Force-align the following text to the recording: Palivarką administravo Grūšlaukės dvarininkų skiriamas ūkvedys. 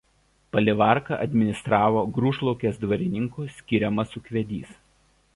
Palivarką 0.55 1.17
administravo 1.25 2.01
Grūšlaukės 2.15 2.79
dvarininkų 2.85 3.45
skiriamas 3.57 4.17
ūkvedys. 4.21 4.73